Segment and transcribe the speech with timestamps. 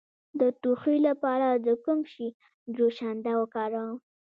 [0.39, 2.27] د ټوخي لپاره د کوم شي
[2.75, 3.95] جوشانده وکاروم؟